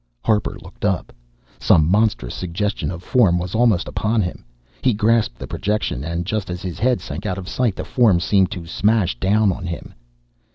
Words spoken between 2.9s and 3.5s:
Form